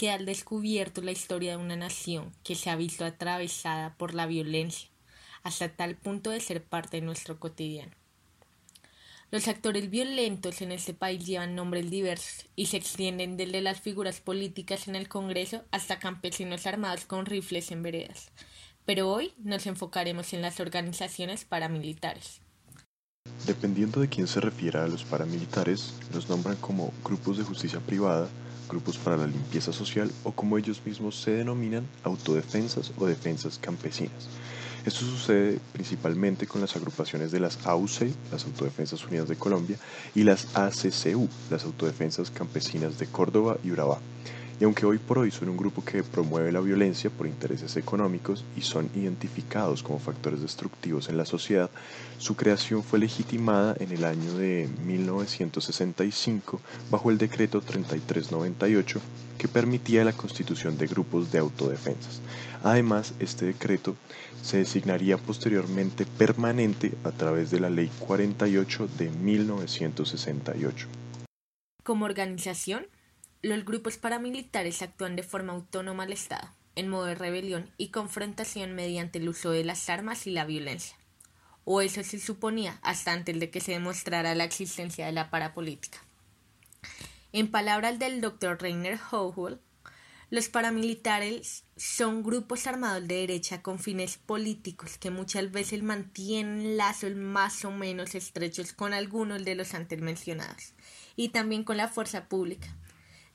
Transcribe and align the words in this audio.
queda 0.00 0.14
al 0.14 0.24
descubierto 0.24 1.02
la 1.02 1.10
historia 1.10 1.50
de 1.50 1.62
una 1.62 1.76
nación 1.76 2.32
que 2.42 2.54
se 2.54 2.70
ha 2.70 2.76
visto 2.76 3.04
atravesada 3.04 3.96
por 3.98 4.14
la 4.14 4.24
violencia, 4.24 4.88
hasta 5.42 5.76
tal 5.76 5.94
punto 5.94 6.30
de 6.30 6.40
ser 6.40 6.64
parte 6.64 6.96
de 6.96 7.06
nuestro 7.06 7.38
cotidiano. 7.38 7.92
Los 9.30 9.46
actores 9.46 9.90
violentos 9.90 10.62
en 10.62 10.72
este 10.72 10.94
país 10.94 11.26
llevan 11.26 11.54
nombres 11.54 11.90
diversos 11.90 12.46
y 12.56 12.66
se 12.66 12.78
extienden 12.78 13.36
desde 13.36 13.60
las 13.60 13.82
figuras 13.82 14.22
políticas 14.22 14.88
en 14.88 14.96
el 14.96 15.06
Congreso 15.06 15.64
hasta 15.70 15.98
campesinos 15.98 16.66
armados 16.66 17.04
con 17.04 17.26
rifles 17.26 17.70
en 17.70 17.82
veredas. 17.82 18.30
Pero 18.86 19.12
hoy 19.12 19.34
nos 19.36 19.66
enfocaremos 19.66 20.32
en 20.32 20.40
las 20.40 20.60
organizaciones 20.60 21.44
paramilitares. 21.44 22.40
Dependiendo 23.46 24.00
de 24.00 24.08
quién 24.08 24.26
se 24.26 24.40
refiera 24.40 24.82
a 24.82 24.88
los 24.88 25.04
paramilitares, 25.04 25.92
los 26.14 26.30
nombran 26.30 26.56
como 26.56 26.90
grupos 27.04 27.36
de 27.36 27.44
justicia 27.44 27.80
privada, 27.80 28.30
grupos 28.70 28.96
para 28.96 29.16
la 29.16 29.26
limpieza 29.26 29.72
social 29.72 30.10
o 30.24 30.32
como 30.32 30.56
ellos 30.56 30.80
mismos 30.84 31.16
se 31.16 31.32
denominan, 31.32 31.86
autodefensas 32.04 32.92
o 32.98 33.06
defensas 33.06 33.58
campesinas. 33.58 34.28
Esto 34.86 35.00
sucede 35.00 35.58
principalmente 35.72 36.46
con 36.46 36.62
las 36.62 36.74
agrupaciones 36.74 37.30
de 37.30 37.40
las 37.40 37.58
AUC, 37.66 38.14
las 38.32 38.46
Autodefensas 38.46 39.04
Unidas 39.04 39.28
de 39.28 39.36
Colombia, 39.36 39.76
y 40.14 40.22
las 40.22 40.56
ACCU, 40.56 41.28
las 41.50 41.64
Autodefensas 41.64 42.30
Campesinas 42.30 42.98
de 42.98 43.06
Córdoba 43.06 43.58
y 43.62 43.72
Urabá. 43.72 44.00
Y 44.60 44.64
aunque 44.64 44.84
hoy 44.84 44.98
por 44.98 45.18
hoy 45.18 45.30
son 45.30 45.48
un 45.48 45.56
grupo 45.56 45.82
que 45.82 46.02
promueve 46.02 46.52
la 46.52 46.60
violencia 46.60 47.08
por 47.08 47.26
intereses 47.26 47.78
económicos 47.78 48.44
y 48.58 48.60
son 48.60 48.90
identificados 48.94 49.82
como 49.82 49.98
factores 49.98 50.42
destructivos 50.42 51.08
en 51.08 51.16
la 51.16 51.24
sociedad, 51.24 51.70
su 52.18 52.36
creación 52.36 52.82
fue 52.82 52.98
legitimada 52.98 53.74
en 53.80 53.90
el 53.90 54.04
año 54.04 54.34
de 54.34 54.68
1965 54.84 56.60
bajo 56.90 57.10
el 57.10 57.16
decreto 57.16 57.62
3398 57.62 59.00
que 59.38 59.48
permitía 59.48 60.04
la 60.04 60.12
constitución 60.12 60.76
de 60.76 60.88
grupos 60.88 61.32
de 61.32 61.38
autodefensas. 61.38 62.20
Además, 62.62 63.14
este 63.18 63.46
decreto 63.46 63.96
se 64.42 64.58
designaría 64.58 65.16
posteriormente 65.16 66.04
permanente 66.04 66.92
a 67.04 67.12
través 67.12 67.50
de 67.50 67.60
la 67.60 67.70
Ley 67.70 67.90
48 68.00 68.88
de 68.98 69.08
1968. 69.08 70.86
Como 71.82 72.04
organización, 72.04 72.86
los 73.42 73.64
grupos 73.64 73.96
paramilitares 73.96 74.82
actúan 74.82 75.16
de 75.16 75.22
forma 75.22 75.54
autónoma 75.54 76.02
al 76.02 76.12
Estado, 76.12 76.48
en 76.76 76.88
modo 76.88 77.06
de 77.06 77.14
rebelión 77.14 77.70
y 77.78 77.88
confrontación 77.88 78.74
mediante 78.74 79.18
el 79.18 79.28
uso 79.28 79.50
de 79.50 79.64
las 79.64 79.88
armas 79.88 80.26
y 80.26 80.30
la 80.30 80.44
violencia. 80.44 80.96
O 81.64 81.80
eso 81.80 82.02
se 82.02 82.18
suponía 82.18 82.78
hasta 82.82 83.12
antes 83.12 83.38
de 83.40 83.50
que 83.50 83.60
se 83.60 83.72
demostrara 83.72 84.34
la 84.34 84.44
existencia 84.44 85.06
de 85.06 85.12
la 85.12 85.30
parapolítica. 85.30 85.98
En 87.32 87.50
palabras 87.50 87.98
del 87.98 88.20
Dr. 88.20 88.60
Rainer 88.60 88.98
Howell, 89.10 89.60
los 90.30 90.48
paramilitares 90.48 91.64
son 91.76 92.22
grupos 92.22 92.66
armados 92.66 93.08
de 93.08 93.16
derecha 93.16 93.62
con 93.62 93.78
fines 93.78 94.16
políticos 94.16 94.96
que 94.98 95.10
muchas 95.10 95.50
veces 95.50 95.82
mantienen 95.82 96.76
lazos 96.76 97.16
más 97.16 97.64
o 97.64 97.70
menos 97.70 98.14
estrechos 98.14 98.72
con 98.72 98.92
algunos 98.92 99.44
de 99.44 99.54
los 99.54 99.74
antes 99.74 100.00
mencionados 100.00 100.74
y 101.16 101.30
también 101.30 101.64
con 101.64 101.78
la 101.78 101.88
fuerza 101.88 102.28
pública, 102.28 102.68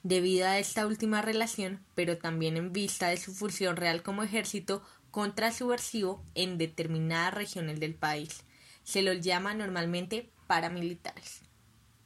debido 0.06 0.46
a 0.46 0.60
esta 0.60 0.86
última 0.86 1.24
relación, 1.24 1.80
pero 1.96 2.20
también 2.20 2.58
en 2.58 2.72
vista 2.72 3.08
de 3.08 3.18
su 3.18 3.34
función 3.34 3.76
real 3.76 4.04
como 4.04 4.22
ejército 4.22 4.84
contrasubversivo 5.10 6.24
en 6.36 6.60
determinadas 6.60 7.34
regiones 7.34 7.80
del 7.80 7.96
país. 7.96 8.44
Se 8.84 9.02
los 9.02 9.22
llama 9.22 9.56
normalmente 9.56 10.30
paramilitares. 10.46 11.42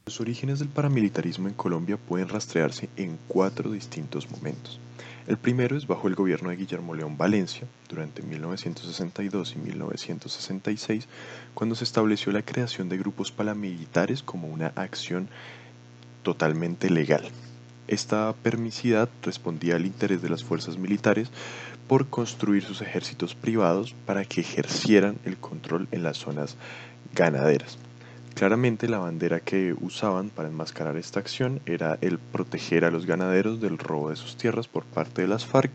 Los 0.06 0.18
orígenes 0.18 0.60
del 0.60 0.68
paramilitarismo 0.68 1.48
en 1.48 1.54
Colombia 1.54 1.98
pueden 1.98 2.30
rastrearse 2.30 2.88
en 2.96 3.18
cuatro 3.28 3.70
distintos 3.70 4.30
momentos. 4.30 4.80
El 5.26 5.36
primero 5.36 5.76
es 5.76 5.86
bajo 5.86 6.08
el 6.08 6.14
gobierno 6.14 6.48
de 6.48 6.56
Guillermo 6.56 6.94
León 6.94 7.18
Valencia, 7.18 7.66
durante 7.86 8.22
1962 8.22 9.56
y 9.56 9.58
1966, 9.58 11.06
cuando 11.52 11.74
se 11.74 11.84
estableció 11.84 12.32
la 12.32 12.46
creación 12.46 12.88
de 12.88 12.96
grupos 12.96 13.30
paramilitares 13.30 14.22
como 14.22 14.48
una 14.48 14.68
acción 14.68 15.28
totalmente 16.22 16.88
legal. 16.88 17.30
Esta 17.90 18.32
permisidad 18.44 19.08
respondía 19.20 19.74
al 19.74 19.84
interés 19.84 20.22
de 20.22 20.28
las 20.28 20.44
fuerzas 20.44 20.78
militares 20.78 21.28
por 21.88 22.06
construir 22.06 22.62
sus 22.62 22.82
ejércitos 22.82 23.34
privados 23.34 23.96
para 24.06 24.24
que 24.24 24.42
ejercieran 24.42 25.16
el 25.24 25.36
control 25.38 25.88
en 25.90 26.04
las 26.04 26.16
zonas 26.16 26.56
ganaderas. 27.16 27.78
Claramente 28.34 28.88
la 28.88 29.00
bandera 29.00 29.40
que 29.40 29.74
usaban 29.80 30.30
para 30.30 30.48
enmascarar 30.48 30.96
esta 30.96 31.18
acción 31.18 31.60
era 31.66 31.98
el 32.00 32.20
proteger 32.20 32.84
a 32.84 32.92
los 32.92 33.06
ganaderos 33.06 33.60
del 33.60 33.76
robo 33.76 34.10
de 34.10 34.16
sus 34.16 34.36
tierras 34.36 34.68
por 34.68 34.84
parte 34.84 35.22
de 35.22 35.28
las 35.28 35.44
FARC 35.44 35.72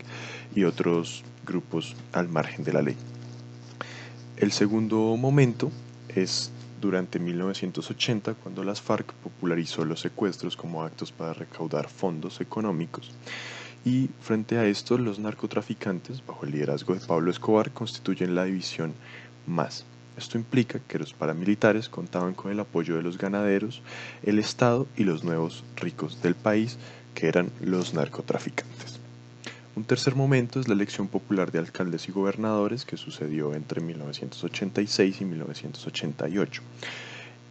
y 0.54 0.64
otros 0.64 1.22
grupos 1.44 1.96
al 2.12 2.30
margen 2.30 2.64
de 2.64 2.72
la 2.72 2.80
ley. 2.80 2.96
El 4.38 4.52
segundo 4.52 5.18
momento 5.18 5.70
es 6.08 6.50
durante 6.80 7.18
1980 7.18 8.34
cuando 8.34 8.64
las 8.64 8.80
FARC 8.80 9.12
popularizó 9.14 9.84
los 9.84 10.00
secuestros 10.00 10.56
como 10.56 10.82
actos 10.82 11.12
para 11.12 11.32
recaudar 11.32 11.88
fondos 11.88 12.40
económicos. 12.40 13.12
Y 13.84 14.10
frente 14.20 14.58
a 14.58 14.66
esto, 14.66 14.98
los 14.98 15.18
narcotraficantes, 15.18 16.24
bajo 16.26 16.44
el 16.44 16.52
liderazgo 16.52 16.94
de 16.94 17.06
Pablo 17.06 17.30
Escobar, 17.30 17.70
constituyen 17.70 18.34
la 18.34 18.44
división 18.44 18.94
más. 19.46 19.84
Esto 20.16 20.38
implica 20.38 20.80
que 20.80 20.98
los 20.98 21.12
paramilitares 21.12 21.88
contaban 21.88 22.34
con 22.34 22.50
el 22.50 22.58
apoyo 22.58 22.96
de 22.96 23.02
los 23.02 23.18
ganaderos, 23.18 23.82
el 24.22 24.38
Estado 24.38 24.86
y 24.96 25.04
los 25.04 25.24
nuevos 25.24 25.62
ricos 25.76 26.20
del 26.22 26.34
país, 26.34 26.78
que 27.14 27.28
eran 27.28 27.50
los 27.60 27.94
narcotraficantes. 27.94 29.05
Un 29.76 29.84
tercer 29.84 30.16
momento 30.16 30.58
es 30.58 30.68
la 30.68 30.74
elección 30.74 31.06
popular 31.06 31.52
de 31.52 31.58
alcaldes 31.58 32.08
y 32.08 32.12
gobernadores 32.12 32.86
que 32.86 32.96
sucedió 32.96 33.52
entre 33.52 33.82
1986 33.82 35.20
y 35.20 35.24
1988. 35.26 36.62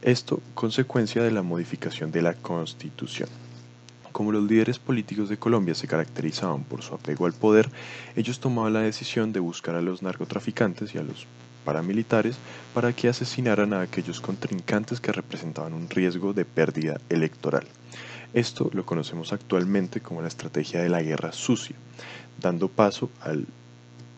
Esto 0.02 0.42
consecuencia 0.56 1.22
de 1.22 1.30
la 1.30 1.44
modificación 1.44 2.12
de 2.12 2.24
la 2.24 2.34
Constitución. 2.34 3.30
Como 4.12 4.32
los 4.32 4.44
líderes 4.44 4.80
políticos 4.80 5.30
de 5.30 5.38
Colombia 5.38 5.76
se 5.76 5.88
caracterizaban 5.88 6.64
por 6.64 6.82
su 6.82 6.96
apego 6.96 7.28
al 7.28 7.34
poder, 7.34 7.70
ellos 8.16 8.40
tomaban 8.40 8.74
la 8.74 8.82
decisión 8.82 9.32
de 9.32 9.40
buscar 9.40 9.76
a 9.76 9.82
los 9.82 10.02
narcotraficantes 10.02 10.96
y 10.96 10.98
a 10.98 11.04
los 11.04 11.28
paramilitares 11.66 12.38
para 12.74 12.94
que 12.94 13.10
asesinaran 13.10 13.74
a 13.74 13.82
aquellos 13.82 14.22
contrincantes 14.22 15.02
que 15.02 15.12
representaban 15.12 15.74
un 15.74 15.90
riesgo 15.90 16.32
de 16.32 16.46
pérdida 16.46 17.02
electoral. 17.10 17.66
Esto 18.34 18.70
lo 18.74 18.86
conocemos 18.86 19.34
actualmente 19.34 20.00
como 20.00 20.22
la 20.22 20.28
estrategia 20.28 20.82
de 20.82 20.90
la 20.90 21.02
guerra 21.02 21.32
sucia, 21.32 21.76
dando 22.40 22.68
paso 22.68 23.10
al 23.22 23.46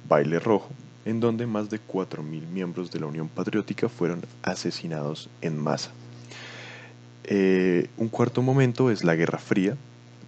baile 0.08 0.40
rojo, 0.40 0.70
en 1.06 1.20
donde 1.20 1.48
más 1.48 1.70
de 1.70 1.80
4.000 1.80 2.48
miembros 2.48 2.92
de 2.92 3.00
la 3.00 3.06
Unión 3.06 3.30
Patriótica 3.30 3.90
fueron 3.90 4.24
asesinados 4.44 5.30
en 5.42 5.58
masa. 5.58 5.92
Eh, 7.24 7.90
un 7.98 8.10
cuarto 8.10 8.42
momento 8.42 8.90
es 8.90 9.04
la 9.04 9.16
Guerra 9.16 9.38
Fría, 9.38 9.76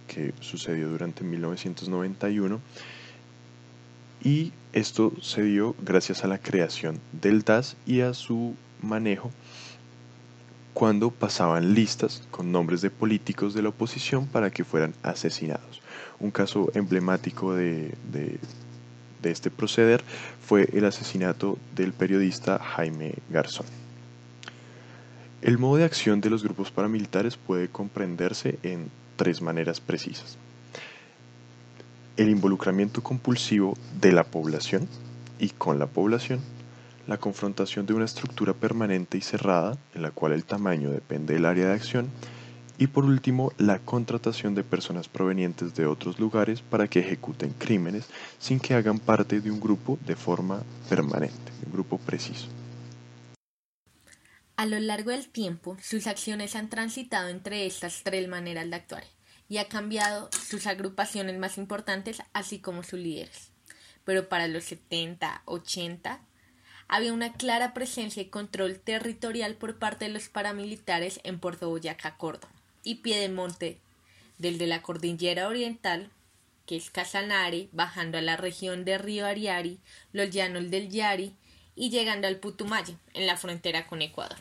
que 0.08 0.34
sucedió 0.40 0.90
durante 0.90 1.24
1991, 1.24 2.60
y 4.24 4.52
esto 4.74 5.14
se 5.22 5.44
dio 5.44 5.76
gracias 5.84 6.24
a 6.24 6.28
la 6.28 6.38
creación 6.38 7.00
del 7.12 7.44
DAS 7.44 7.76
y 7.86 8.02
a 8.02 8.14
su 8.14 8.56
manejo 8.82 9.32
cuando 10.74 11.12
pasaban 11.12 11.74
listas 11.74 12.24
con 12.32 12.52
nombres 12.52 12.82
de 12.82 12.90
políticos 12.90 13.54
de 13.54 13.62
la 13.62 13.70
oposición 13.70 14.28
para 14.28 14.50
que 14.52 14.64
fueran 14.64 14.94
asesinados. 15.04 15.82
Un 16.20 16.32
caso 16.32 16.70
emblemático 16.74 17.54
de, 17.54 17.92
este 19.24 19.52
proceder 19.52 20.04
fue 20.46 20.70
el 20.74 20.86
asesinato 20.86 21.58
del 21.76 21.92
periodista 21.94 22.60
Jaime 22.60 23.16
Garzón. 23.30 23.66
El 25.42 25.58
modo 25.58 25.78
de 25.78 25.86
acción 25.86 26.22
de 26.22 26.30
los 26.30 26.44
grupos 26.44 26.72
paramilitares 26.72 27.38
puede 27.38 27.70
comprenderse 27.70 28.60
en 28.64 28.90
tres 29.16 29.42
maneras 29.42 29.80
precisas. 29.82 30.38
El 32.20 32.30
involucramiento 32.30 33.02
compulsivo 33.02 33.78
de 34.02 34.12
la 34.12 34.26
población 34.26 34.90
y 35.40 35.52
con 35.52 35.80
la 35.80 35.88
población, 35.88 36.42
la 37.08 37.18
confrontación 37.18 37.86
de 37.86 37.94
una 37.94 38.04
estructura 38.04 38.54
permanente 38.54 39.18
y 39.18 39.22
cerrada, 39.22 39.78
en 39.96 40.02
la 40.02 40.12
cual 40.12 40.34
el 40.34 40.44
tamaño 40.44 40.92
depende 40.92 41.36
del 41.36 41.46
área 41.46 41.68
de 41.68 41.76
acción, 41.76 42.10
y 42.78 42.88
por 42.88 43.06
último, 43.06 43.54
la 43.58 43.80
contratación 43.80 44.54
de 44.54 44.66
personas 44.66 45.08
provenientes 45.08 45.76
de 45.76 45.86
otros 45.86 46.20
lugares 46.20 46.62
para 46.62 46.90
que 46.90 47.00
ejecuten 47.00 47.54
crímenes 47.58 48.10
sin 48.38 48.60
que 48.60 48.74
hagan 48.74 49.00
parte 49.00 49.40
de 49.40 49.50
un 49.50 49.62
grupo 49.62 49.98
de 50.06 50.18
forma 50.18 50.62
permanente, 50.90 51.54
un 51.66 51.72
grupo 51.72 52.00
preciso. 52.00 52.50
A 54.58 54.66
lo 54.66 54.78
largo 54.78 55.12
del 55.12 55.30
tiempo, 55.30 55.78
sus 55.82 56.06
acciones 56.06 56.58
han 56.58 56.68
transitado 56.70 57.30
entre 57.30 57.66
estas 57.66 58.04
tres 58.04 58.28
maneras 58.28 58.70
de 58.70 58.76
actuar 58.76 59.19
y 59.50 59.58
ha 59.58 59.68
cambiado 59.68 60.30
sus 60.32 60.68
agrupaciones 60.68 61.38
más 61.38 61.58
importantes, 61.58 62.22
así 62.34 62.60
como 62.60 62.84
sus 62.84 63.00
líderes. 63.00 63.52
Pero 64.06 64.30
para 64.30 64.48
los 64.48 64.64
70, 64.66 65.42
80, 65.46 66.22
había 66.88 67.14
una 67.14 67.34
clara 67.34 67.74
presencia 67.74 68.22
y 68.22 68.28
control 68.28 68.80
territorial 68.80 69.56
por 69.56 69.78
parte 69.78 70.06
de 70.06 70.12
los 70.12 70.30
paramilitares 70.30 71.20
en 71.24 71.40
Puerto 71.40 71.70
Boyacá, 71.70 72.16
Córdoba 72.18 72.54
y 72.84 72.96
Piedemonte, 72.96 73.80
desde 74.38 74.68
la 74.68 74.82
cordillera 74.82 75.48
oriental, 75.48 76.10
que 76.66 76.78
es 76.78 76.92
Casanare, 76.92 77.68
bajando 77.72 78.18
a 78.20 78.22
la 78.22 78.38
región 78.38 78.86
de 78.86 78.98
Río 78.98 79.26
Ariari, 79.26 79.80
los 80.14 80.30
llanos 80.30 80.70
del 80.70 80.90
Yari 80.90 81.36
y 81.76 81.90
llegando 81.90 82.28
al 82.28 82.38
Putumayo, 82.38 82.96
en 83.14 83.26
la 83.26 83.38
frontera 83.38 83.88
con 83.88 84.02
Ecuador. 84.02 84.38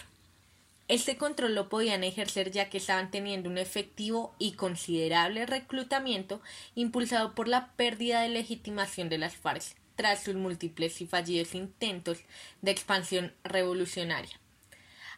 Este 0.89 1.19
control 1.19 1.55
lo 1.55 1.69
podían 1.69 2.03
ejercer 2.03 2.51
ya 2.51 2.71
que 2.71 2.79
estaban 2.79 3.11
teniendo 3.11 3.51
un 3.51 3.59
efectivo 3.59 4.35
y 4.39 4.53
considerable 4.53 5.45
reclutamiento 5.45 6.41
impulsado 6.75 7.35
por 7.35 7.47
la 7.47 7.73
pérdida 7.73 8.23
de 8.23 8.31
legitimación 8.31 9.09
de 9.09 9.19
las 9.19 9.37
FARC 9.37 9.77
tras 9.97 10.23
sus 10.23 10.35
múltiples 10.35 11.01
y 11.03 11.07
fallidos 11.07 11.55
intentos 11.55 12.19
de 12.63 12.71
expansión 12.71 13.35
revolucionaria 13.45 14.41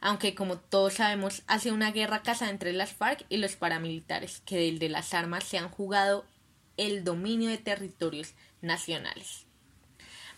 aunque 0.00 0.34
como 0.34 0.58
todos 0.58 0.94
sabemos 0.94 1.42
hace 1.46 1.72
una 1.72 1.92
guerra 1.92 2.22
casada 2.22 2.50
entre 2.50 2.72
las 2.72 2.92
FARC 2.92 3.24
y 3.28 3.36
los 3.36 3.56
paramilitares, 3.56 4.40
que 4.40 4.56
del 4.56 4.78
de 4.78 4.88
las 4.88 5.14
armas 5.14 5.44
se 5.44 5.58
han 5.58 5.68
jugado 5.68 6.24
el 6.76 7.04
dominio 7.04 7.50
de 7.50 7.58
territorios 7.58 8.34
nacionales. 8.62 9.46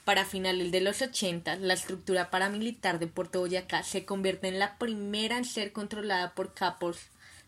Para 0.05 0.25
finales 0.25 0.73
de 0.73 0.81
los 0.81 1.01
80, 1.01 1.57
la 1.57 1.75
estructura 1.75 2.29
paramilitar 2.29 2.99
de 2.99 3.07
Puerto 3.07 3.39
Boyacá 3.39 3.85
se 3.85 4.05
convierte 4.05 4.49
en 4.49 4.59
la 4.59 4.77
primera 4.77 5.39
en 5.39 5.45
ser 5.45 5.73
controlada 5.73 6.35
por 6.35 6.55
capos 6.55 6.99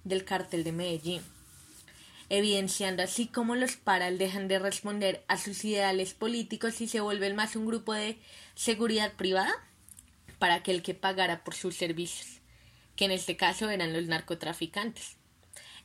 del 0.04 0.24
cartel 0.24 0.62
de 0.62 0.70
Medellín, 0.70 1.20
evidenciando 2.28 3.02
así 3.02 3.26
como 3.26 3.56
los 3.56 3.74
paral 3.74 4.18
dejan 4.18 4.46
de 4.46 4.60
responder 4.60 5.24
a 5.26 5.36
sus 5.36 5.64
ideales 5.64 6.14
políticos 6.14 6.80
y 6.80 6.86
se 6.86 7.00
vuelven 7.00 7.34
más 7.34 7.56
un 7.56 7.66
grupo 7.66 7.92
de 7.92 8.18
seguridad 8.54 9.14
privada 9.14 9.52
para 10.38 10.54
aquel 10.54 10.82
que 10.82 10.94
pagara 10.94 11.42
por 11.42 11.56
sus 11.56 11.74
servicios, 11.74 12.40
que 12.94 13.06
en 13.06 13.10
este 13.10 13.36
caso 13.36 13.68
eran 13.68 13.92
los 13.92 14.06
narcotraficantes. 14.06 15.16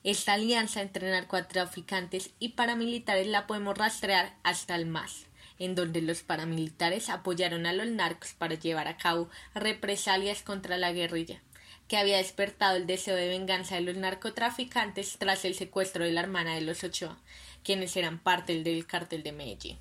Esta 0.04 0.34
alianza 0.34 0.84
entre 0.84 1.10
narcotraficantes 1.10 2.30
y 2.38 2.50
paramilitares 2.50 3.26
la 3.26 3.48
podemos 3.48 3.76
rastrear 3.76 4.36
hasta 4.44 4.76
el 4.76 4.86
MAS, 4.86 5.29
en 5.60 5.76
donde 5.76 6.02
los 6.02 6.24
paramilitares 6.24 7.10
apoyaron 7.10 7.66
a 7.66 7.74
los 7.74 7.88
narcos 7.88 8.34
para 8.34 8.56
llevar 8.56 8.88
a 8.88 8.98
cabo 8.98 9.30
represalias 9.54 10.42
contra 10.42 10.78
la 10.78 10.94
guerrilla, 10.94 11.42
que 11.88 11.98
había 11.98 12.18
despertado 12.18 12.78
el 12.78 12.88
deseo 12.88 13.16
de 13.16 13.28
venganza 13.28 13.76
de 13.76 13.82
los 13.82 13.98
narcotraficantes 13.98 15.18
tras 15.20 15.46
el 15.46 15.54
secuestro 15.54 16.06
de 16.06 16.12
la 16.12 16.22
hermana 16.22 16.56
de 16.56 16.62
los 16.62 16.84
Ochoa, 16.84 17.18
quienes 17.64 17.96
eran 17.98 18.20
parte 18.20 18.64
del 18.64 18.86
cártel 18.86 19.22
de 19.24 19.34
Medellín. 19.34 19.78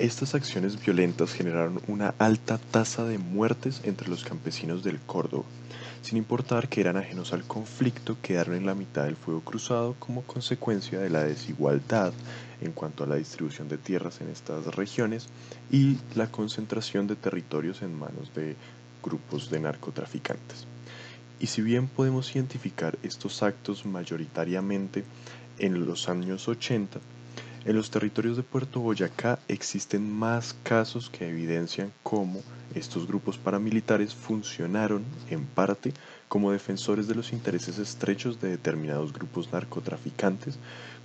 Estas 0.00 0.34
acciones 0.34 0.84
violentas 0.84 1.32
generaron 1.32 1.80
una 1.86 2.14
alta 2.18 2.58
tasa 2.58 3.04
de 3.04 3.18
muertes 3.18 3.80
entre 3.84 4.08
los 4.08 4.24
campesinos 4.24 4.82
del 4.82 4.98
Córdoba, 4.98 5.44
sin 6.04 6.18
importar 6.18 6.68
que 6.68 6.82
eran 6.82 6.98
ajenos 6.98 7.32
al 7.32 7.44
conflicto, 7.44 8.18
quedaron 8.20 8.56
en 8.56 8.66
la 8.66 8.74
mitad 8.74 9.04
del 9.04 9.16
fuego 9.16 9.40
cruzado 9.40 9.96
como 9.98 10.22
consecuencia 10.22 11.00
de 11.00 11.08
la 11.08 11.24
desigualdad 11.24 12.12
en 12.60 12.72
cuanto 12.72 13.04
a 13.04 13.06
la 13.06 13.16
distribución 13.16 13.70
de 13.70 13.78
tierras 13.78 14.20
en 14.20 14.28
estas 14.28 14.66
regiones 14.76 15.28
y 15.72 15.96
la 16.14 16.30
concentración 16.30 17.06
de 17.06 17.16
territorios 17.16 17.80
en 17.80 17.98
manos 17.98 18.34
de 18.34 18.54
grupos 19.02 19.48
de 19.48 19.60
narcotraficantes. 19.60 20.66
Y 21.40 21.46
si 21.46 21.62
bien 21.62 21.88
podemos 21.88 22.36
identificar 22.36 22.98
estos 23.02 23.42
actos 23.42 23.86
mayoritariamente 23.86 25.04
en 25.58 25.86
los 25.86 26.10
años 26.10 26.48
80, 26.48 27.00
en 27.66 27.76
los 27.76 27.90
territorios 27.90 28.36
de 28.36 28.42
Puerto 28.42 28.80
Boyacá 28.80 29.38
existen 29.48 30.12
más 30.12 30.54
casos 30.62 31.08
que 31.08 31.28
evidencian 31.28 31.92
cómo 32.02 32.42
estos 32.74 33.06
grupos 33.06 33.38
paramilitares 33.38 34.14
funcionaron, 34.14 35.04
en 35.30 35.46
parte, 35.46 35.94
como 36.28 36.52
defensores 36.52 37.08
de 37.08 37.14
los 37.14 37.32
intereses 37.32 37.78
estrechos 37.78 38.40
de 38.40 38.50
determinados 38.50 39.12
grupos 39.12 39.52
narcotraficantes 39.52 40.58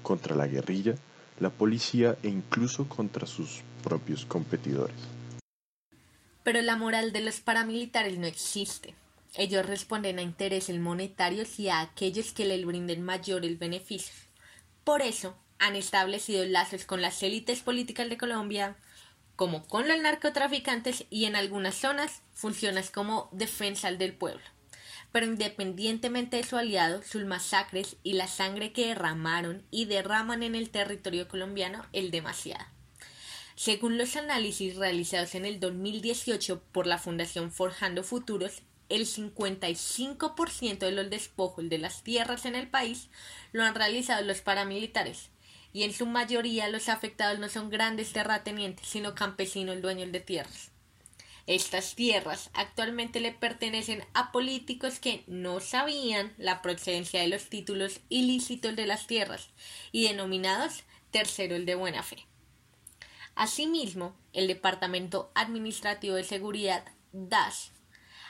contra 0.03 0.35
la 0.35 0.47
guerrilla, 0.47 0.95
la 1.39 1.49
policía 1.49 2.17
e 2.23 2.27
incluso 2.27 2.89
contra 2.89 3.25
sus 3.25 3.61
propios 3.83 4.25
competidores. 4.25 4.97
Pero 6.43 6.61
la 6.61 6.75
moral 6.75 7.13
de 7.13 7.21
los 7.21 7.39
paramilitares 7.39 8.17
no 8.17 8.27
existe. 8.27 8.95
Ellos 9.35 9.65
responden 9.65 10.17
a 10.17 10.23
intereses 10.23 10.77
monetarios 10.79 11.59
y 11.59 11.69
a 11.69 11.81
aquellos 11.81 12.33
que 12.33 12.45
les 12.45 12.65
brinden 12.65 13.03
mayor 13.03 13.45
el 13.45 13.57
beneficio. 13.57 14.13
Por 14.83 15.03
eso, 15.03 15.37
han 15.59 15.75
establecido 15.75 16.45
lazos 16.45 16.85
con 16.85 17.01
las 17.01 17.21
élites 17.21 17.61
políticas 17.61 18.09
de 18.09 18.17
Colombia, 18.17 18.77
como 19.35 19.65
con 19.67 19.87
los 19.87 19.99
narcotraficantes 19.99 21.05
y 21.09 21.25
en 21.25 21.35
algunas 21.35 21.75
zonas 21.75 22.23
funcionas 22.33 22.89
como 22.89 23.29
defensa 23.31 23.91
del 23.91 24.13
pueblo. 24.13 24.43
Pero 25.11 25.25
independientemente 25.25 26.37
de 26.37 26.43
su 26.43 26.57
aliado, 26.57 27.01
sus 27.03 27.25
masacres 27.25 27.95
y 28.03 28.13
la 28.13 28.27
sangre 28.27 28.73
que 28.73 28.87
derramaron 28.87 29.63
y 29.71 29.85
derraman 29.85 30.43
en 30.43 30.55
el 30.55 30.69
territorio 30.69 31.27
colombiano 31.27 31.85
es 31.93 32.11
demasiada. 32.11 32.71
Según 33.55 33.97
los 33.97 34.15
análisis 34.15 34.75
realizados 34.75 35.35
en 35.35 35.45
el 35.45 35.59
2018 35.59 36.61
por 36.71 36.87
la 36.87 36.97
Fundación 36.97 37.51
Forjando 37.51 38.03
Futuros, 38.03 38.61
el 38.89 39.05
55% 39.05 40.79
de 40.79 40.91
los 40.91 41.09
despojos 41.09 41.69
de 41.69 41.77
las 41.77 42.03
tierras 42.03 42.45
en 42.45 42.55
el 42.55 42.67
país 42.67 43.09
lo 43.51 43.63
han 43.63 43.75
realizado 43.75 44.25
los 44.25 44.41
paramilitares, 44.41 45.29
y 45.73 45.83
en 45.83 45.93
su 45.93 46.05
mayoría 46.05 46.67
los 46.69 46.89
afectados 46.89 47.39
no 47.39 47.49
son 47.49 47.69
grandes 47.69 48.11
terratenientes, 48.11 48.87
sino 48.87 49.15
campesinos 49.15 49.81
dueños 49.81 50.11
de 50.11 50.19
tierras. 50.19 50.71
Estas 51.45 51.95
tierras 51.95 52.51
actualmente 52.53 53.19
le 53.19 53.31
pertenecen 53.31 54.03
a 54.13 54.31
políticos 54.31 54.99
que 54.99 55.23
no 55.25 55.59
sabían 55.59 56.33
la 56.37 56.61
procedencia 56.61 57.21
de 57.21 57.27
los 57.27 57.49
títulos 57.49 58.01
ilícitos 58.09 58.75
de 58.75 58.85
las 58.85 59.07
tierras 59.07 59.49
y 59.91 60.07
denominados 60.07 60.83
terceros 61.11 61.65
de 61.65 61.75
buena 61.75 62.03
fe. 62.03 62.27
Asimismo, 63.33 64.15
el 64.33 64.47
Departamento 64.47 65.31
Administrativo 65.33 66.15
de 66.15 66.23
Seguridad, 66.23 66.85
DAS, 67.13 67.71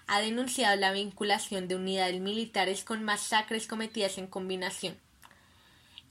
ha 0.08 0.22
denunciado 0.22 0.76
la 0.78 0.92
vinculación 0.92 1.68
de 1.68 1.76
unidades 1.76 2.22
militares 2.22 2.84
con 2.84 3.04
masacres 3.04 3.68
cometidas 3.68 4.18
en 4.18 4.28
combinación 4.28 4.98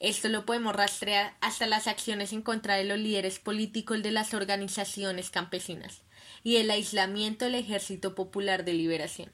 esto 0.01 0.29
lo 0.29 0.47
podemos 0.47 0.77
rastrear 0.77 1.37
hasta 1.41 1.67
las 1.67 1.87
acciones 1.87 2.33
en 2.33 2.43
contra 2.43 2.77
de 2.77 2.85
los 2.85 2.99
líderes 2.99 3.39
políticos 3.41 4.03
de 4.03 4.13
las 4.13 4.33
organizaciones 4.33 5.31
campesinas 5.31 6.03
y 6.45 6.57
el 6.57 6.71
aislamiento 6.71 7.47
del 7.47 7.57
Ejército 7.57 8.15
Popular 8.15 8.65
de 8.65 8.75
Liberación. 8.75 9.33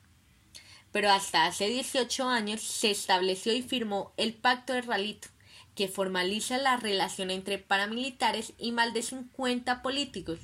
Pero 0.91 1.11
hasta 1.11 1.47
hace 1.47 1.69
18 1.69 2.29
años 2.29 2.63
se 2.63 2.91
estableció 2.91 3.53
y 3.53 3.63
firmó 3.63 4.13
el 4.17 4.33
Pacto 4.33 4.73
de 4.73 4.83
Ralito, 4.83 5.29
que 5.75 5.89
formaliza 5.89 6.57
la 6.57 6.77
relación 6.77 7.31
entre 7.31 7.59
paramilitares 7.59 8.53
y 8.59 8.73
más 8.73 8.94
de 8.94 9.03
50 9.03 9.83
políticos 9.83 10.39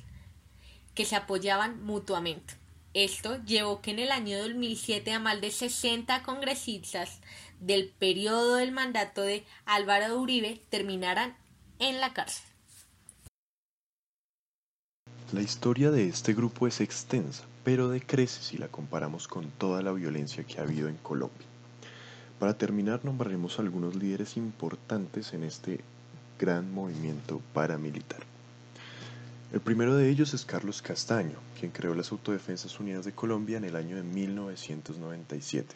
que 0.93 1.05
se 1.05 1.15
apoyaban 1.15 1.81
mutuamente. 1.83 2.55
Esto 2.93 3.41
llevó 3.45 3.81
que 3.81 3.91
en 3.91 3.99
el 3.99 4.11
año 4.11 4.37
2007 4.39 5.13
a 5.13 5.19
más 5.19 5.39
de 5.39 5.49
60 5.49 6.23
congresistas 6.23 7.21
del 7.61 7.87
periodo 7.97 8.55
del 8.55 8.73
mandato 8.73 9.21
de 9.21 9.45
Álvaro 9.65 10.19
Uribe 10.19 10.61
terminaran 10.69 11.37
en 11.79 12.01
la 12.01 12.13
cárcel. 12.13 12.43
La 15.31 15.41
historia 15.41 15.91
de 15.91 16.09
este 16.09 16.33
grupo 16.33 16.67
es 16.67 16.81
extensa, 16.81 17.43
pero 17.63 17.87
decrece 17.87 18.41
si 18.41 18.57
la 18.57 18.67
comparamos 18.67 19.29
con 19.29 19.49
toda 19.51 19.81
la 19.81 19.93
violencia 19.93 20.43
que 20.43 20.59
ha 20.59 20.63
habido 20.63 20.89
en 20.89 20.97
Colombia. 20.97 21.47
Para 22.37 22.57
terminar, 22.57 23.05
nombraremos 23.05 23.59
algunos 23.59 23.95
líderes 23.95 24.35
importantes 24.35 25.31
en 25.33 25.43
este 25.43 25.79
gran 26.37 26.73
movimiento 26.73 27.39
paramilitar. 27.53 28.19
El 29.53 29.61
primero 29.61 29.95
de 29.95 30.09
ellos 30.09 30.33
es 30.33 30.43
Carlos 30.43 30.81
Castaño, 30.81 31.37
quien 31.59 31.71
creó 31.71 31.93
las 31.93 32.11
Autodefensas 32.11 32.79
Unidas 32.79 33.05
de 33.05 33.11
Colombia 33.11 33.57
en 33.57 33.65
el 33.65 33.75
año 33.75 33.95
de 33.95 34.03
1997. 34.03 35.75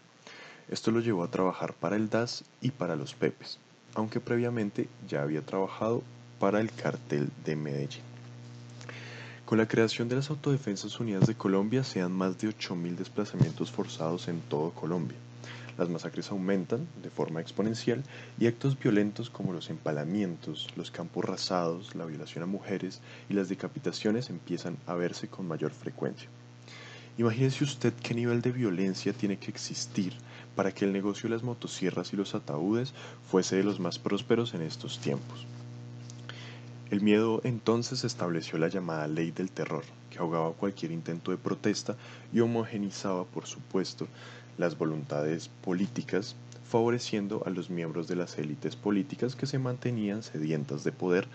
Esto 0.70 0.92
lo 0.92 1.00
llevó 1.00 1.24
a 1.24 1.32
trabajar 1.32 1.74
para 1.74 1.96
el 1.96 2.10
DAS 2.10 2.44
y 2.62 2.72
para 2.72 2.96
los 2.96 3.14
Pepes, 3.14 3.60
aunque 3.94 4.20
previamente 4.20 4.90
ya 5.08 5.22
había 5.22 5.46
trabajado 5.46 6.04
para 6.40 6.60
el 6.60 6.72
cartel 6.72 7.30
de 7.46 7.56
Medellín. 7.56 8.04
Con 9.46 9.58
la 9.58 9.68
creación 9.68 10.10
de 10.10 10.16
las 10.16 10.30
Autodefensas 10.30 11.00
Unidas 11.00 11.28
de 11.28 11.36
Colombia 11.36 11.84
se 11.84 12.00
dan 12.00 12.12
más 12.12 12.40
de 12.40 12.50
8.000 12.50 12.96
desplazamientos 12.96 13.72
forzados 13.72 14.28
en 14.28 14.42
todo 14.42 14.72
Colombia 14.72 15.18
las 15.78 15.90
masacres 15.90 16.32
aumentan 16.32 16.88
de 17.02 17.10
forma 17.10 17.42
exponencial 17.42 18.04
y 18.40 18.48
actos 18.48 18.80
violentos 18.80 19.30
como 19.30 19.54
los 19.54 19.70
empalamientos, 19.70 20.70
los 20.76 20.92
campos 20.92 21.26
rasados, 21.26 21.96
la 21.96 22.06
violación 22.06 22.44
a 22.44 22.48
mujeres 22.48 23.02
y 23.30 23.34
las 23.34 23.50
decapitaciones 23.50 24.30
empiezan 24.30 24.78
a 24.86 24.96
verse 24.96 25.28
con 25.28 25.48
mayor 25.48 25.72
frecuencia. 25.72 26.30
Imagínese 27.18 27.64
usted 27.64 27.94
qué 27.94 28.14
nivel 28.14 28.42
de 28.42 28.52
violencia 28.52 29.14
tiene 29.14 29.38
que 29.38 29.50
existir 29.50 30.14
para 30.54 30.74
que 30.74 30.84
el 30.84 30.92
negocio 30.92 31.30
de 31.30 31.36
las 31.36 31.44
motosierras 31.44 32.12
y 32.12 32.18
los 32.18 32.36
ataúdes 32.36 32.94
fuese 33.30 33.56
de 33.56 33.64
los 33.64 33.80
más 33.80 34.00
prósperos 34.00 34.54
en 34.54 34.62
estos 34.62 35.00
tiempos. 35.00 35.46
El 36.92 37.00
miedo 37.00 37.40
entonces 37.46 38.04
estableció 38.04 38.58
la 38.60 38.68
llamada 38.68 39.08
ley 39.08 39.32
del 39.32 39.50
terror, 39.50 39.84
que 40.10 40.20
ahogaba 40.20 40.52
cualquier 40.52 40.92
intento 40.92 41.32
de 41.32 41.38
protesta 41.38 41.96
y 42.34 42.42
homogenizaba, 42.42 43.24
por 43.24 43.48
supuesto, 43.48 44.08
las 44.58 44.78
voluntades 44.78 45.50
políticas 45.64 46.36
favoreciendo 46.70 47.44
a 47.46 47.50
los 47.50 47.70
miembros 47.70 48.10
de 48.10 48.18
las 48.18 48.38
élites 48.38 48.76
políticas 48.76 49.38
que 49.38 49.46
se 49.46 49.58
mantenían 49.58 50.22
sedientas 50.22 50.84
de 50.84 50.92
poder, 50.92 51.28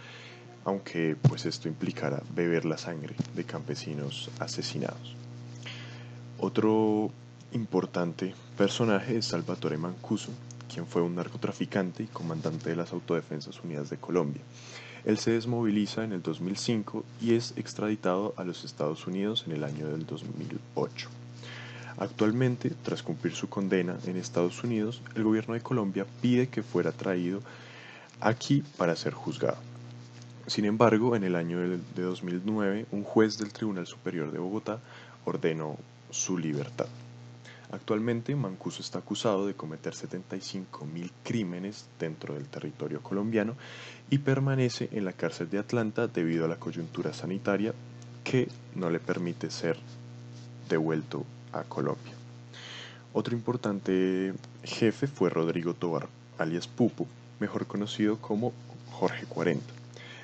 aunque 0.66 1.16
pues 1.22 1.46
esto 1.46 1.68
implicara 1.68 2.22
beber 2.34 2.66
la 2.66 2.76
sangre 2.76 3.16
de 3.34 3.44
campesinos 3.44 4.30
asesinados. 4.38 5.16
Otro 6.42 7.10
importante 7.52 8.34
personaje 8.56 9.18
es 9.18 9.26
Salvatore 9.26 9.76
Mancuso, 9.76 10.30
quien 10.72 10.86
fue 10.86 11.02
un 11.02 11.14
narcotraficante 11.14 12.04
y 12.04 12.06
comandante 12.06 12.70
de 12.70 12.76
las 12.76 12.94
Autodefensas 12.94 13.62
Unidas 13.62 13.90
de 13.90 13.98
Colombia. 13.98 14.40
Él 15.04 15.18
se 15.18 15.32
desmoviliza 15.32 16.02
en 16.02 16.12
el 16.12 16.22
2005 16.22 17.04
y 17.20 17.34
es 17.34 17.52
extraditado 17.58 18.32
a 18.38 18.44
los 18.44 18.64
Estados 18.64 19.06
Unidos 19.06 19.44
en 19.46 19.52
el 19.52 19.64
año 19.64 19.86
del 19.88 20.06
2008. 20.06 21.10
Actualmente, 21.98 22.72
tras 22.84 23.02
cumplir 23.02 23.34
su 23.34 23.50
condena 23.50 23.98
en 24.06 24.16
Estados 24.16 24.64
Unidos, 24.64 25.02
el 25.14 25.24
gobierno 25.24 25.52
de 25.52 25.60
Colombia 25.60 26.06
pide 26.22 26.48
que 26.48 26.62
fuera 26.62 26.90
traído 26.90 27.42
aquí 28.18 28.64
para 28.78 28.96
ser 28.96 29.12
juzgado. 29.12 29.58
Sin 30.46 30.64
embargo, 30.64 31.14
en 31.16 31.24
el 31.24 31.36
año 31.36 31.58
de 31.58 32.02
2009, 32.02 32.86
un 32.92 33.04
juez 33.04 33.36
del 33.36 33.52
Tribunal 33.52 33.86
Superior 33.86 34.32
de 34.32 34.38
Bogotá 34.38 34.78
ordenó 35.26 35.76
su 36.10 36.38
libertad. 36.38 36.86
Actualmente, 37.72 38.34
Mancuso 38.34 38.82
está 38.82 38.98
acusado 38.98 39.46
de 39.46 39.54
cometer 39.54 39.94
75.000 39.94 41.10
crímenes 41.22 41.86
dentro 42.00 42.34
del 42.34 42.46
territorio 42.46 43.00
colombiano 43.00 43.54
y 44.10 44.18
permanece 44.18 44.88
en 44.92 45.04
la 45.04 45.12
cárcel 45.12 45.50
de 45.50 45.58
Atlanta 45.58 46.08
debido 46.08 46.46
a 46.46 46.48
la 46.48 46.56
coyuntura 46.56 47.12
sanitaria 47.12 47.72
que 48.24 48.48
no 48.74 48.90
le 48.90 48.98
permite 48.98 49.50
ser 49.50 49.78
devuelto 50.68 51.24
a 51.52 51.62
Colombia. 51.62 52.12
Otro 53.12 53.34
importante 53.34 54.34
jefe 54.64 55.06
fue 55.06 55.30
Rodrigo 55.30 55.74
Tobar, 55.74 56.08
alias 56.38 56.66
Pupo, 56.66 57.06
mejor 57.38 57.66
conocido 57.66 58.18
como 58.18 58.52
Jorge 58.90 59.26
40, 59.26 59.64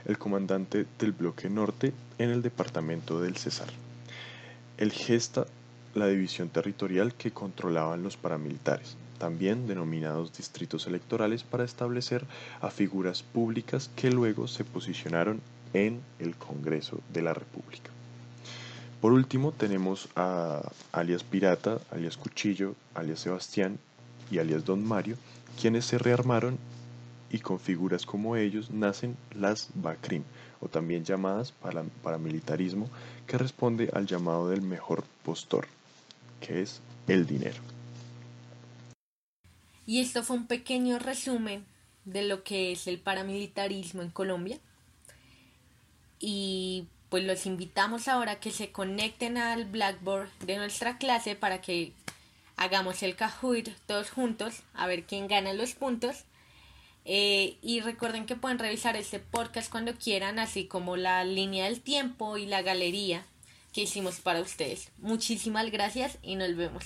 el 0.06 0.18
comandante 0.18 0.86
del 0.98 1.12
bloque 1.12 1.48
norte 1.48 1.92
en 2.18 2.30
el 2.30 2.42
departamento 2.42 3.20
del 3.20 3.36
Cesar. 3.36 3.68
El 4.78 4.92
gesta 4.92 5.46
la 5.96 6.06
división 6.06 6.48
territorial 6.50 7.14
que 7.14 7.30
controlaban 7.30 8.02
los 8.02 8.16
paramilitares, 8.16 8.96
también 9.18 9.66
denominados 9.66 10.36
distritos 10.36 10.86
electorales 10.86 11.42
para 11.42 11.64
establecer 11.64 12.24
a 12.60 12.70
figuras 12.70 13.22
públicas 13.22 13.90
que 13.96 14.10
luego 14.10 14.46
se 14.46 14.64
posicionaron 14.64 15.40
en 15.72 16.00
el 16.18 16.36
Congreso 16.36 17.00
de 17.12 17.22
la 17.22 17.34
República. 17.34 17.90
Por 19.00 19.12
último 19.12 19.52
tenemos 19.52 20.08
a 20.16 20.60
alias 20.92 21.24
Pirata, 21.24 21.78
alias 21.90 22.16
Cuchillo, 22.16 22.74
alias 22.94 23.20
Sebastián 23.20 23.78
y 24.30 24.38
alias 24.38 24.64
Don 24.64 24.86
Mario, 24.86 25.16
quienes 25.60 25.86
se 25.86 25.98
rearmaron 25.98 26.58
y 27.30 27.38
con 27.38 27.58
figuras 27.58 28.06
como 28.06 28.36
ellos 28.36 28.70
nacen 28.70 29.16
las 29.34 29.68
BACRIM, 29.74 30.22
o 30.60 30.68
también 30.68 31.04
llamadas 31.04 31.52
paramilitarismo, 32.02 32.88
que 33.26 33.38
responde 33.38 33.90
al 33.92 34.06
llamado 34.06 34.48
del 34.48 34.62
mejor 34.62 35.04
postor 35.24 35.66
que 36.40 36.62
es 36.62 36.80
el 37.08 37.26
dinero. 37.26 37.60
Y 39.86 40.00
esto 40.00 40.22
fue 40.22 40.36
un 40.36 40.46
pequeño 40.46 40.98
resumen 40.98 41.64
de 42.04 42.22
lo 42.22 42.42
que 42.42 42.72
es 42.72 42.86
el 42.86 42.98
paramilitarismo 42.98 44.02
en 44.02 44.10
Colombia. 44.10 44.58
Y 46.18 46.86
pues 47.08 47.24
los 47.24 47.46
invitamos 47.46 48.08
ahora 48.08 48.32
a 48.32 48.40
que 48.40 48.50
se 48.50 48.72
conecten 48.72 49.38
al 49.38 49.64
Blackboard 49.64 50.28
de 50.40 50.56
nuestra 50.56 50.98
clase 50.98 51.36
para 51.36 51.60
que 51.60 51.92
hagamos 52.56 53.02
el 53.02 53.14
Kahoot 53.14 53.68
todos 53.86 54.10
juntos 54.10 54.62
a 54.74 54.86
ver 54.86 55.04
quién 55.04 55.28
gana 55.28 55.52
los 55.52 55.74
puntos. 55.74 56.24
Eh, 57.04 57.56
y 57.62 57.80
recuerden 57.80 58.26
que 58.26 58.34
pueden 58.34 58.58
revisar 58.58 58.96
este 58.96 59.20
podcast 59.20 59.70
cuando 59.70 59.94
quieran, 59.94 60.40
así 60.40 60.66
como 60.66 60.96
la 60.96 61.22
línea 61.22 61.66
del 61.66 61.80
tiempo 61.80 62.36
y 62.36 62.46
la 62.46 62.62
galería 62.62 63.24
que 63.76 63.82
hicimos 63.82 64.20
para 64.20 64.40
ustedes. 64.40 64.88
Muchísimas 64.96 65.70
gracias 65.70 66.16
y 66.22 66.36
nos 66.36 66.56
vemos. 66.56 66.82